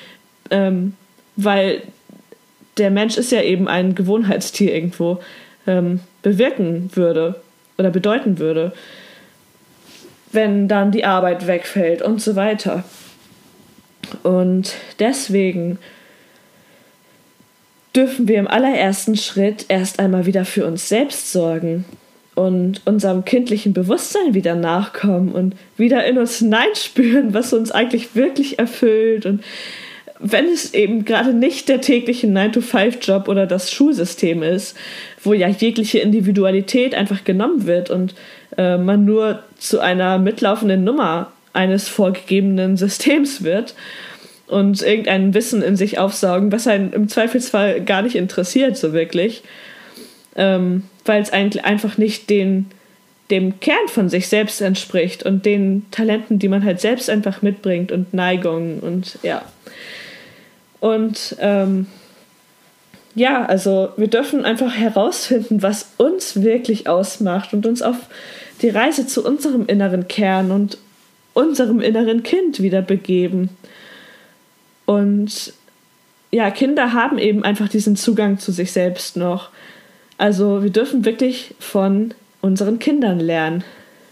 ähm, 0.53 0.95
weil 1.35 1.83
der 2.79 2.91
Mensch 2.91 3.17
ist 3.17 3.33
ja 3.33 3.43
eben 3.43 3.69
ein 3.69 3.95
Gewohnheitstier 3.95 4.75
irgendwo, 4.75 5.21
ähm, 5.67 6.01
bewirken 6.23 6.91
würde 6.95 7.41
oder 7.77 7.91
bedeuten 7.91 8.39
würde, 8.39 8.73
wenn 10.33 10.69
dann 10.69 10.91
die 10.91 11.05
Arbeit 11.05 11.47
wegfällt 11.47 12.03
und 12.03 12.21
so 12.21 12.37
weiter. 12.37 12.85
Und 14.23 14.75
deswegen 14.99 15.79
dürfen 17.95 18.29
wir 18.29 18.39
im 18.39 18.49
allerersten 18.49 19.17
Schritt 19.17 19.67
erst 19.69 19.99
einmal 19.99 20.27
wieder 20.27 20.45
für 20.45 20.67
uns 20.67 20.89
selbst 20.89 21.33
sorgen 21.33 21.85
und 22.35 22.83
unserem 22.87 23.25
kindlichen 23.25 23.73
Bewusstsein 23.73 24.35
wieder 24.35 24.55
nachkommen 24.55 25.33
und 25.33 25.57
wieder 25.77 26.05
in 26.07 26.19
uns 26.19 26.39
hineinspüren, 26.39 27.35
was 27.35 27.53
uns 27.53 27.71
eigentlich 27.73 28.15
wirklich 28.15 28.59
erfüllt 28.59 29.27
und 29.27 29.43
wenn 30.21 30.47
es 30.47 30.75
eben 30.75 31.05
gerade 31.05 31.33
nicht 31.33 31.69
der 31.69 31.81
tägliche 31.81 32.27
9-to-5-Job 32.27 33.29
oder 33.29 33.47
das 33.47 33.73
Schulsystem 33.73 34.43
ist, 34.43 34.77
wo 35.23 35.33
ja 35.33 35.49
jegliche 35.49 35.99
Individualität 35.99 36.95
einfach 36.95 37.25
genommen 37.25 37.67
wird 37.67 37.91
und 37.91 38.15
äh, 38.57 38.79
man 38.79 39.05
nur 39.05 39.43
zu 39.59 39.81
einer 39.81 40.19
mitlaufenden 40.19 40.85
Nummer 40.85 41.33
eines 41.53 41.89
vorgegebenen 41.89 42.77
Systems 42.77 43.43
wird 43.43 43.75
und 44.49 44.83
irgendein 44.83 45.35
Wissen 45.35 45.63
in 45.63 45.77
sich 45.77 45.99
aufsaugen, 45.99 46.51
was 46.53 46.67
einen 46.67 46.93
im 46.93 47.09
Zweifelsfall 47.09 47.83
gar 47.83 48.03
nicht 48.03 48.17
interessiert, 48.17 48.77
so 48.77 48.93
wirklich. 48.93 49.43
Ähm, 50.37 50.85
weil 51.05 51.23
es 51.23 51.33
eigentlich 51.33 51.65
einfach 51.65 51.99
nicht 51.99 52.31
den, 52.31 52.67
dem 53.31 53.61
Kern 53.61 53.89
von 53.89 54.09
sich 54.09 54.29
selbst 54.29 54.61
entspricht 54.61 55.23
und 55.23 55.45
den 55.45 55.87
Talenten, 55.91 56.39
die 56.39 56.49
man 56.49 56.65
halt 56.65 56.81
selbst 56.81 57.11
einfach 57.11 57.43
mitbringt 57.43 57.93
und 57.93 58.15
Neigungen 58.15 58.81
und 58.81 59.19
ja. 59.23 59.43
Und 60.81 61.37
ähm, 61.41 61.87
ja, 63.15 63.45
also 63.45 63.91
wir 63.97 64.09
dürfen 64.09 64.45
einfach 64.45 64.75
herausfinden, 64.75 65.63
was 65.63 65.91
uns 65.97 66.41
wirklich 66.43 66.89
ausmacht 66.89 67.53
und 67.53 67.67
uns 67.67 67.83
auf 67.83 67.97
die 68.63 68.69
Reise 68.69 69.07
zu 69.07 69.25
unserem 69.25 69.67
inneren 69.67 70.09
Kern 70.09 70.51
und 70.51 70.79
unserem 71.35 71.81
inneren 71.81 72.23
Kind 72.23 72.61
wieder 72.61 72.83
begeben. 72.83 73.51
Und 74.87 75.53
ja, 76.31 76.51
Kinder 76.51 76.93
haben 76.93 77.19
eben 77.19 77.45
einfach 77.45 77.69
diesen 77.69 77.97
Zugang 77.97 78.39
zu 78.39 78.53
sich 78.53 78.73
selbst 78.73 79.17
noch. 79.17 79.51
Also 80.17 80.63
wir 80.63 80.71
dürfen 80.71 81.05
wirklich 81.05 81.55
von 81.59 82.15
unseren 82.41 82.79
Kindern 82.79 83.21
lernen. 83.21 83.65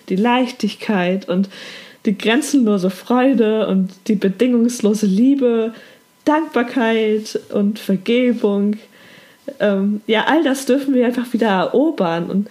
Die 0.09 0.17
Leichtigkeit 0.17 1.29
und 1.29 1.49
die 2.07 2.17
grenzenlose 2.17 2.91
Freude 2.91 3.67
und 3.67 3.91
die 4.07 4.15
bedingungslose 4.15 5.07
Liebe, 5.07 5.75
Dankbarkeit 6.27 7.41
und 7.53 7.79
Vergebung. 7.79 8.77
Ähm, 9.61 10.03
ja, 10.07 10.25
all 10.27 10.43
das 10.43 10.67
dürfen 10.67 10.93
wir 10.93 11.07
einfach 11.07 11.33
wieder 11.33 11.49
erobern. 11.49 12.29
Und 12.29 12.51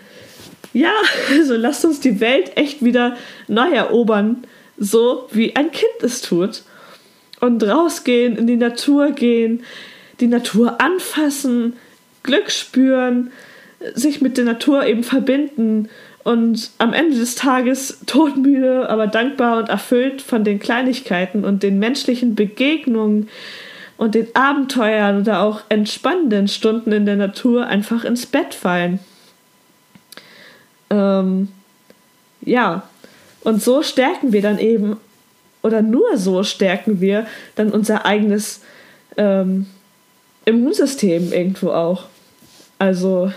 ja, 0.74 0.92
also 1.32 1.56
lasst 1.56 1.86
uns 1.86 2.00
die 2.00 2.20
Welt 2.20 2.54
echt 2.56 2.84
wieder 2.84 3.16
neu 3.48 3.70
erobern, 3.70 4.46
so 4.78 5.28
wie 5.32 5.56
ein 5.56 5.72
Kind 5.72 6.02
es 6.02 6.22
tut. 6.22 6.64
Und 7.42 7.64
rausgehen, 7.64 8.38
in 8.38 8.48
die 8.48 8.56
Natur 8.56 9.12
gehen, 9.12 9.64
die 10.20 10.28
Natur 10.28 10.82
anfassen, 10.82 11.74
Glück 12.24 12.50
spüren, 12.50 13.32
sich 13.94 14.22
mit 14.22 14.38
der 14.38 14.46
Natur 14.46 14.86
eben 14.86 15.04
verbinden 15.04 15.90
und 16.24 16.72
am 16.80 16.94
Ende 16.94 17.18
des 17.18 17.36
Tages 17.36 18.00
todmüde, 18.08 18.90
aber 18.90 19.06
dankbar 19.06 19.60
und 19.60 19.70
erfüllt 19.70 20.24
von 20.24 20.44
den 20.44 20.60
Kleinigkeiten 20.60 21.46
und 21.46 21.62
den 21.62 21.78
menschlichen 21.78 22.34
Begegnungen 22.34 23.30
und 23.98 24.16
den 24.16 24.28
Abenteuern 24.36 25.22
oder 25.22 25.42
auch 25.42 25.62
entspannenden 25.70 26.48
Stunden 26.48 26.92
in 26.92 27.06
der 27.06 27.16
Natur 27.16 27.68
einfach 27.68 28.04
ins 28.04 28.26
Bett 28.26 28.54
fallen. 28.54 29.00
Ähm, 30.90 31.50
ja, 32.42 32.88
und 33.42 33.62
so 33.62 33.84
stärken 33.84 34.34
wir 34.34 34.42
dann 34.42 34.60
eben, 34.60 34.98
oder 35.62 35.82
nur 35.82 36.18
so 36.18 36.44
stärken 36.44 37.02
wir 37.02 37.26
dann 37.56 37.72
unser 37.72 38.06
eigenes 38.06 38.62
ähm, 39.18 39.68
Immunsystem 40.46 41.32
irgendwo 41.32 41.72
auch. 41.72 42.06
Also 42.80 43.32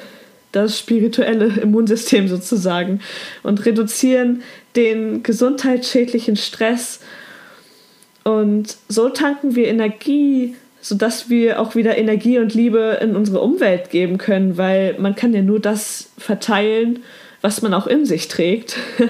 das 0.53 0.79
spirituelle 0.79 1.47
Immunsystem 1.63 2.29
sozusagen 2.29 3.01
und 3.43 3.65
reduzieren 3.65 4.43
den 4.77 5.23
gesundheitsschädlichen 5.23 6.37
Stress. 6.37 7.01
Und 8.29 8.77
so 8.89 9.09
tanken 9.09 9.55
wir 9.55 9.69
Energie, 9.69 10.55
sodass 10.83 11.31
wir 11.31 11.59
auch 11.59 11.75
wieder 11.75 11.97
Energie 11.97 12.39
und 12.39 12.53
Liebe 12.53 12.99
in 13.01 13.17
unsere 13.17 13.41
Umwelt 13.41 13.89
geben 13.89 14.19
können, 14.19 14.59
weil 14.59 14.97
man 14.99 15.15
kann 15.15 15.33
ja 15.33 15.41
nur 15.41 15.61
das 15.61 16.11
verteilen, 16.19 16.99
was 17.41 17.63
man 17.63 17.73
auch 17.73 17.87
in 17.87 18.05
sich 18.05 18.29
trägt. 18.29 18.77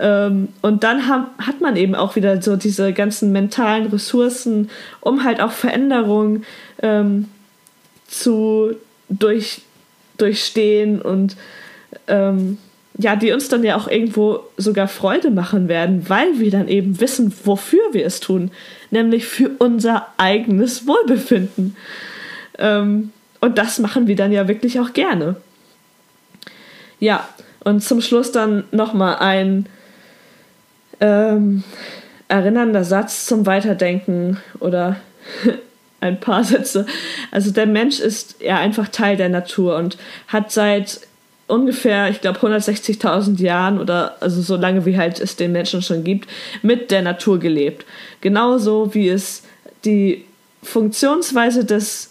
Ähm, 0.00 0.50
und 0.62 0.84
dann 0.84 1.08
hat 1.08 1.60
man 1.60 1.74
eben 1.74 1.96
auch 1.96 2.14
wieder 2.14 2.40
so 2.40 2.54
diese 2.54 2.92
ganzen 2.92 3.32
mentalen 3.32 3.86
Ressourcen, 3.86 4.70
um 5.00 5.24
halt 5.24 5.40
auch 5.40 5.50
Veränderungen 5.50 6.44
ähm, 6.80 7.24
zu 8.06 8.76
durch 9.08 9.62
durchstehen 10.18 11.02
und 11.02 11.36
ähm, 12.06 12.58
ja, 12.98 13.14
die 13.14 13.30
uns 13.32 13.48
dann 13.48 13.62
ja 13.62 13.76
auch 13.76 13.86
irgendwo 13.86 14.40
sogar 14.56 14.88
Freude 14.88 15.30
machen 15.30 15.68
werden, 15.68 16.08
weil 16.08 16.40
wir 16.40 16.50
dann 16.50 16.66
eben 16.66 17.00
wissen, 17.00 17.32
wofür 17.44 17.82
wir 17.92 18.04
es 18.04 18.18
tun, 18.18 18.50
nämlich 18.90 19.24
für 19.24 19.52
unser 19.58 20.08
eigenes 20.16 20.86
Wohlbefinden. 20.86 21.76
Ähm, 22.58 23.12
und 23.40 23.56
das 23.56 23.78
machen 23.78 24.08
wir 24.08 24.16
dann 24.16 24.32
ja 24.32 24.48
wirklich 24.48 24.80
auch 24.80 24.92
gerne. 24.92 25.36
Ja, 26.98 27.28
und 27.62 27.84
zum 27.84 28.00
Schluss 28.00 28.32
dann 28.32 28.64
nochmal 28.72 29.16
ein 29.20 29.66
ähm, 31.00 31.62
erinnernder 32.26 32.82
Satz 32.82 33.26
zum 33.26 33.46
Weiterdenken 33.46 34.38
oder 34.58 34.96
ein 36.00 36.18
paar 36.18 36.42
Sätze. 36.42 36.86
Also 37.30 37.52
der 37.52 37.66
Mensch 37.66 38.00
ist 38.00 38.40
ja 38.40 38.58
einfach 38.58 38.88
Teil 38.88 39.16
der 39.16 39.28
Natur 39.28 39.76
und 39.76 39.98
hat 40.26 40.50
seit 40.50 41.00
ungefähr, 41.48 42.08
ich 42.10 42.20
glaube, 42.20 42.38
160.000 42.38 43.40
Jahren 43.42 43.80
oder 43.80 44.16
also 44.20 44.40
so 44.42 44.56
lange 44.56 44.86
wie 44.86 44.96
halt 44.96 45.18
es 45.18 45.34
den 45.34 45.52
Menschen 45.52 45.82
schon 45.82 46.04
gibt, 46.04 46.28
mit 46.62 46.90
der 46.90 47.02
Natur 47.02 47.40
gelebt. 47.40 47.84
Genauso 48.20 48.94
wie 48.94 49.08
es 49.08 49.42
die 49.84 50.24
Funktionsweise 50.62 51.64
des 51.64 52.10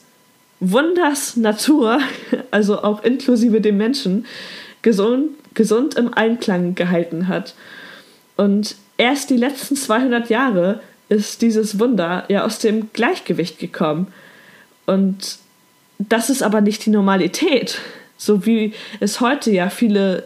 Wunders 0.59 1.37
Natur, 1.37 1.99
also 2.51 2.83
auch 2.83 3.03
inklusive 3.03 3.61
dem 3.61 3.77
Menschen, 3.77 4.25
gesund, 4.81 5.31
gesund 5.53 5.95
im 5.95 6.13
Einklang 6.13 6.75
gehalten 6.75 7.27
hat. 7.27 7.53
Und 8.35 8.75
erst 8.97 9.29
die 9.29 9.37
letzten 9.37 9.75
200 9.75 10.29
Jahre 10.29 10.81
ist 11.09 11.41
dieses 11.41 11.79
Wunder 11.79 12.25
ja 12.27 12.43
aus 12.43 12.59
dem 12.59 12.91
Gleichgewicht 12.91 13.59
gekommen. 13.59 14.07
Und 14.85 15.37
das 15.99 16.29
ist 16.29 16.43
aber 16.43 16.61
nicht 16.61 16.85
die 16.85 16.89
Normalität, 16.89 17.79
so 18.17 18.45
wie 18.45 18.73
es 18.99 19.21
heute 19.21 19.51
ja 19.51 19.69
viele 19.69 20.23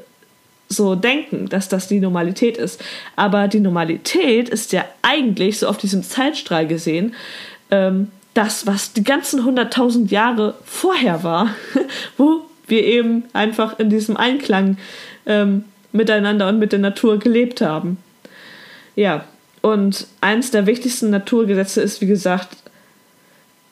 so 0.69 0.95
denken, 0.95 1.49
dass 1.49 1.67
das 1.67 1.87
die 1.87 1.99
Normalität 1.99 2.57
ist. 2.57 2.81
Aber 3.15 3.47
die 3.47 3.59
Normalität 3.59 4.49
ist 4.49 4.71
ja 4.71 4.85
eigentlich, 5.01 5.59
so 5.59 5.67
auf 5.67 5.77
diesem 5.77 6.01
Zeitstrahl 6.01 6.65
gesehen, 6.65 7.13
ähm, 7.69 8.07
das, 8.33 8.65
was 8.65 8.93
die 8.93 9.03
ganzen 9.03 9.41
100.000 9.41 10.09
Jahre 10.09 10.55
vorher 10.63 11.23
war, 11.23 11.49
wo 12.17 12.41
wir 12.67 12.85
eben 12.85 13.25
einfach 13.33 13.77
in 13.79 13.89
diesem 13.89 14.15
Einklang 14.15 14.77
ähm, 15.25 15.65
miteinander 15.91 16.47
und 16.47 16.59
mit 16.59 16.71
der 16.71 16.79
Natur 16.79 17.19
gelebt 17.19 17.59
haben. 17.59 17.97
Ja, 18.95 19.25
und 19.61 20.07
eins 20.21 20.51
der 20.51 20.65
wichtigsten 20.65 21.09
Naturgesetze 21.09 21.81
ist, 21.81 22.01
wie 22.01 22.07
gesagt, 22.07 22.57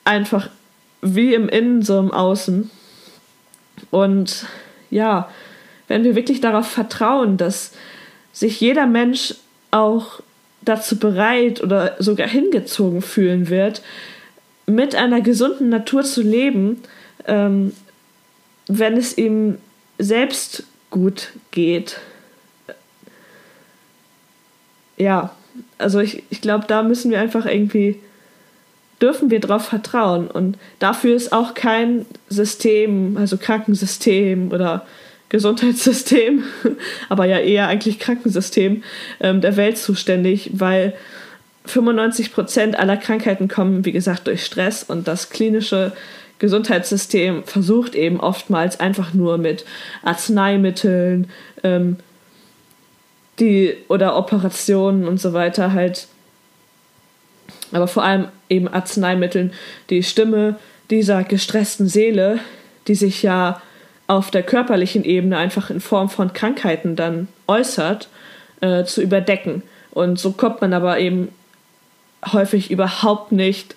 einfach 0.04 0.50
wie 1.02 1.34
im 1.34 1.48
Innen, 1.48 1.82
so 1.82 1.98
im 1.98 2.12
Außen. 2.12 2.70
Und 3.92 4.46
ja, 4.90 5.30
wenn 5.88 6.04
wir 6.04 6.16
wirklich 6.16 6.42
darauf 6.42 6.68
vertrauen, 6.68 7.38
dass 7.38 7.74
sich 8.32 8.62
jeder 8.62 8.86
Mensch 8.86 9.36
auch 9.72 10.22
dazu 10.62 10.98
bereit 10.98 11.62
oder 11.62 11.96
sogar 12.00 12.28
hingezogen 12.28 13.02
fühlen 13.02 13.50
wird, 13.50 13.82
mit 14.66 14.96
einer 14.96 15.22
gesunden 15.22 15.70
Natur 15.70 16.04
zu 16.04 16.22
leben, 16.22 16.82
ähm, 17.26 17.74
wenn 18.68 18.98
es 18.98 19.18
ihm 19.18 19.58
selbst 19.98 20.64
gut 20.92 21.30
geht. 21.52 22.00
Ja, 24.98 25.36
also 25.78 26.00
ich, 26.00 26.24
ich 26.30 26.42
glaube, 26.42 26.66
da 26.68 26.84
müssen 26.84 27.10
wir 27.10 27.20
einfach 27.20 27.46
irgendwie, 27.46 28.00
dürfen 29.02 29.30
wir 29.30 29.40
drauf 29.40 29.66
vertrauen. 29.66 30.28
Und 30.28 30.58
dafür 30.80 31.16
ist 31.16 31.32
auch 31.32 31.54
kein 31.54 32.06
System, 32.28 33.18
also 33.18 33.38
Krankensystem 33.38 34.52
oder 34.52 34.86
Gesundheitssystem, 35.30 36.44
aber 37.10 37.26
ja 37.26 37.38
eher 37.38 37.68
eigentlich 37.68 38.00
Krankensystem 38.00 38.84
ähm, 39.20 39.42
der 39.42 39.58
Welt 39.58 39.78
zuständig, 39.78 40.52
weil 40.54 40.94
95 41.66 42.34
Prozent 42.34 42.80
aller 42.80 42.98
Krankheiten 42.98 43.48
kommen, 43.48 43.86
wie 43.86 43.92
gesagt, 43.92 44.28
durch 44.28 44.44
Stress 44.44 44.84
und 44.84 45.08
das 45.08 45.30
klinische 45.30 45.94
Gesundheitssystem 46.40 47.44
versucht 47.44 47.96
eben 47.96 48.20
oftmals 48.20 48.80
einfach 48.80 49.14
nur 49.14 49.38
mit 49.38 49.66
Arzneimitteln, 50.04 51.30
ähm, 51.64 51.98
die 53.40 53.78
oder 53.88 54.18
Operationen 54.18 55.08
und 55.08 55.20
so 55.20 55.34
weiter 55.34 55.74
halt, 55.74 56.08
aber 57.72 57.88
vor 57.88 58.04
allem 58.04 58.28
eben 58.50 58.68
Arzneimitteln, 58.68 59.54
die 59.90 60.04
Stimme 60.04 60.56
dieser 60.90 61.24
gestressten 61.24 61.88
Seele, 61.88 62.40
die 62.88 62.96
sich 62.96 63.22
ja 63.24 63.62
auf 64.08 64.32
der 64.32 64.44
körperlichen 64.44 65.04
Ebene 65.04 65.38
einfach 65.38 65.70
in 65.70 65.80
Form 65.80 66.10
von 66.10 66.34
Krankheiten 66.34 66.96
dann 66.96 67.28
äußert, 67.48 68.10
äh, 68.62 68.84
zu 68.84 69.02
überdecken. 69.02 69.62
Und 69.92 70.20
so 70.20 70.32
kommt 70.32 70.62
man 70.62 70.74
aber 70.74 71.00
eben 71.00 71.30
häufig 72.34 72.72
überhaupt 72.72 73.32
nicht 73.32 73.76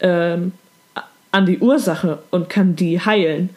ähm, 0.00 0.52
an 1.32 1.46
die 1.46 1.58
Ursache 1.58 2.20
und 2.30 2.48
kann 2.48 2.76
die 2.76 3.00
heilen. 3.00 3.50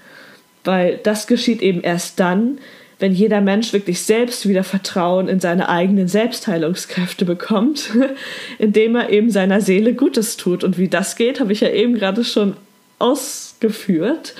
Weil 0.63 0.97
das 0.97 1.27
geschieht 1.27 1.61
eben 1.61 1.81
erst 1.81 2.19
dann, 2.19 2.57
wenn 2.99 3.13
jeder 3.13 3.41
Mensch 3.41 3.73
wirklich 3.73 4.01
selbst 4.01 4.47
wieder 4.47 4.63
Vertrauen 4.63 5.27
in 5.27 5.39
seine 5.39 5.69
eigenen 5.69 6.07
Selbstheilungskräfte 6.07 7.25
bekommt, 7.25 7.91
indem 8.57 8.95
er 8.95 9.09
eben 9.09 9.29
seiner 9.29 9.61
Seele 9.61 9.93
Gutes 9.93 10.37
tut. 10.37 10.63
Und 10.63 10.77
wie 10.77 10.87
das 10.87 11.15
geht, 11.15 11.39
habe 11.39 11.53
ich 11.53 11.61
ja 11.61 11.69
eben 11.69 11.93
gerade 11.93 12.23
schon 12.23 12.55
ausgeführt. 12.99 14.33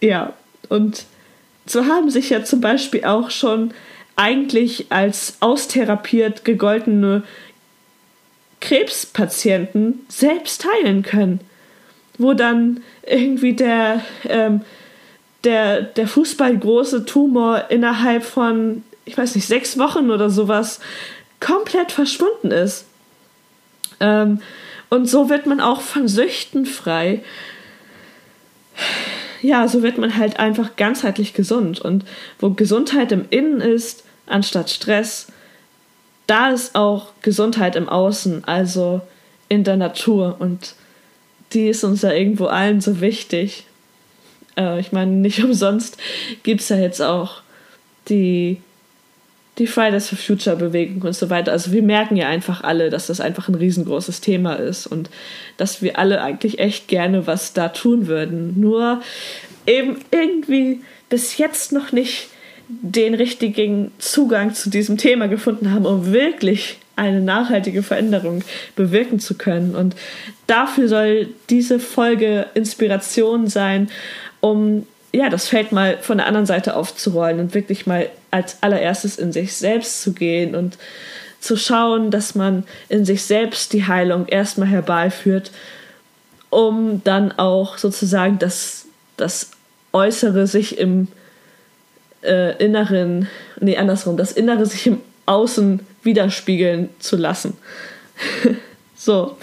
Ja, 0.00 0.34
und 0.68 1.04
so 1.66 1.86
haben 1.86 2.10
sich 2.10 2.30
ja 2.30 2.44
zum 2.44 2.60
Beispiel 2.60 3.04
auch 3.04 3.30
schon 3.30 3.72
eigentlich 4.16 4.86
als 4.90 5.38
austherapiert 5.40 6.44
gegoltene 6.44 7.24
Krebspatienten 8.60 10.06
selbst 10.08 10.64
heilen 10.64 11.02
können. 11.02 11.40
Wo 12.16 12.32
dann 12.32 12.82
irgendwie 13.04 13.54
der 13.54 14.02
ähm, 14.28 14.60
der, 15.44 15.82
der 15.82 16.08
fußballgroße 16.08 17.04
Tumor 17.04 17.70
innerhalb 17.70 18.24
von, 18.24 18.82
ich 19.04 19.16
weiß 19.16 19.34
nicht, 19.34 19.46
sechs 19.46 19.78
Wochen 19.78 20.10
oder 20.10 20.30
sowas 20.30 20.80
komplett 21.40 21.92
verschwunden 21.92 22.50
ist. 22.50 22.86
Ähm, 24.00 24.40
und 24.90 25.06
so 25.06 25.28
wird 25.28 25.46
man 25.46 25.60
auch 25.60 25.80
von 25.80 26.08
Süchten 26.08 26.66
frei. 26.66 27.22
Ja, 29.42 29.68
so 29.68 29.82
wird 29.82 29.98
man 29.98 30.16
halt 30.16 30.38
einfach 30.38 30.76
ganzheitlich 30.76 31.34
gesund. 31.34 31.80
Und 31.80 32.04
wo 32.38 32.50
Gesundheit 32.50 33.12
im 33.12 33.26
Innen 33.30 33.60
ist, 33.60 34.04
anstatt 34.26 34.70
Stress, 34.70 35.28
da 36.26 36.50
ist 36.50 36.74
auch 36.74 37.08
Gesundheit 37.20 37.76
im 37.76 37.88
Außen, 37.88 38.44
also 38.44 39.02
in 39.48 39.64
der 39.64 39.76
Natur. 39.76 40.36
Und 40.38 40.74
die 41.52 41.68
ist 41.68 41.84
uns 41.84 42.02
ja 42.02 42.12
irgendwo 42.12 42.46
allen 42.46 42.80
so 42.80 43.00
wichtig. 43.00 43.66
Äh, 44.56 44.80
ich 44.80 44.92
meine, 44.92 45.12
nicht 45.12 45.42
umsonst 45.44 45.98
gibt 46.42 46.60
es 46.60 46.68
ja 46.68 46.76
jetzt 46.76 47.00
auch 47.00 47.42
die, 48.08 48.60
die 49.58 49.66
Fridays 49.66 50.08
for 50.08 50.18
Future 50.18 50.56
Bewegung 50.56 51.02
und 51.02 51.14
so 51.14 51.30
weiter. 51.30 51.52
Also 51.52 51.72
wir 51.72 51.82
merken 51.82 52.16
ja 52.16 52.28
einfach 52.28 52.62
alle, 52.62 52.90
dass 52.90 53.06
das 53.06 53.20
einfach 53.20 53.48
ein 53.48 53.54
riesengroßes 53.54 54.20
Thema 54.20 54.54
ist 54.54 54.86
und 54.86 55.10
dass 55.56 55.82
wir 55.82 55.98
alle 55.98 56.22
eigentlich 56.22 56.58
echt 56.58 56.88
gerne 56.88 57.26
was 57.26 57.52
da 57.52 57.68
tun 57.68 58.06
würden. 58.06 58.60
Nur 58.60 59.00
eben 59.66 59.98
irgendwie 60.10 60.80
bis 61.08 61.38
jetzt 61.38 61.72
noch 61.72 61.92
nicht 61.92 62.28
den 62.68 63.14
richtigen 63.14 63.92
Zugang 63.98 64.54
zu 64.54 64.70
diesem 64.70 64.96
Thema 64.96 65.28
gefunden 65.28 65.70
haben, 65.70 65.86
um 65.86 66.12
wirklich 66.12 66.78
eine 66.96 67.20
nachhaltige 67.20 67.82
Veränderung 67.82 68.42
bewirken 68.76 69.18
zu 69.18 69.34
können. 69.34 69.74
Und 69.74 69.96
dafür 70.46 70.88
soll 70.88 71.28
diese 71.50 71.78
Folge 71.78 72.46
Inspiration 72.54 73.48
sein, 73.48 73.88
um 74.44 74.86
ja, 75.10 75.30
das 75.30 75.48
Feld 75.48 75.72
mal 75.72 75.96
von 76.02 76.18
der 76.18 76.26
anderen 76.26 76.44
Seite 76.44 76.76
aufzurollen 76.76 77.40
und 77.40 77.54
wirklich 77.54 77.86
mal 77.86 78.10
als 78.30 78.62
allererstes 78.62 79.16
in 79.16 79.32
sich 79.32 79.56
selbst 79.56 80.02
zu 80.02 80.12
gehen 80.12 80.54
und 80.54 80.76
zu 81.40 81.56
schauen, 81.56 82.10
dass 82.10 82.34
man 82.34 82.64
in 82.90 83.06
sich 83.06 83.22
selbst 83.22 83.72
die 83.72 83.86
Heilung 83.86 84.26
erstmal 84.28 84.68
herbeiführt, 84.68 85.50
um 86.50 87.00
dann 87.04 87.32
auch 87.32 87.78
sozusagen 87.78 88.38
das, 88.38 88.84
das 89.16 89.52
Äußere 89.94 90.46
sich 90.46 90.76
im 90.76 91.08
äh, 92.22 92.62
Inneren, 92.62 93.28
nee, 93.60 93.78
andersrum, 93.78 94.18
das 94.18 94.32
Innere 94.32 94.66
sich 94.66 94.88
im 94.88 95.00
Außen 95.24 95.80
widerspiegeln 96.02 96.90
zu 96.98 97.16
lassen. 97.16 97.56
so. 98.94 99.38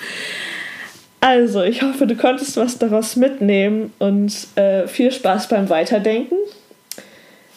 Also, 1.21 1.61
ich 1.61 1.83
hoffe, 1.83 2.07
du 2.07 2.15
konntest 2.15 2.57
was 2.57 2.79
daraus 2.79 3.15
mitnehmen 3.15 3.93
und 3.99 4.47
äh, 4.55 4.87
viel 4.87 5.11
Spaß 5.11 5.47
beim 5.49 5.69
Weiterdenken. 5.69 6.35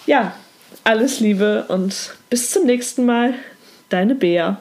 Ja, 0.07 0.35
alles 0.85 1.19
Liebe 1.21 1.65
und 1.69 2.15
bis 2.29 2.51
zum 2.51 2.67
nächsten 2.67 3.07
Mal. 3.07 3.35
Deine 3.89 4.15
Bea. 4.15 4.61